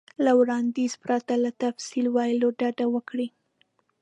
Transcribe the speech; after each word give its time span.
له 0.23 0.31
وړاندیز 0.39 0.93
پرته 1.03 1.33
له 1.43 1.51
تفصیل 1.63 2.05
ویلو 2.15 2.49
ډډه 2.59 2.85
وکړئ. 2.93 3.27